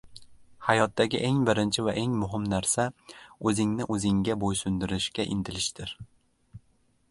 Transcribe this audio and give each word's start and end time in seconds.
Hayotdagi 0.67 1.19
eng 1.27 1.41
birinchi 1.49 1.85
va 1.87 1.93
eng 2.03 2.15
muhim 2.21 2.47
narsa 2.55 2.87
o‘zingni 3.51 3.87
o‘zingga 3.97 4.39
bo‘ysundirishga 4.45 5.29
intilishdir. 5.37 5.97